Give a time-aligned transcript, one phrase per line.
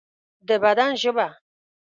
[0.47, 1.27] د بدن ژبه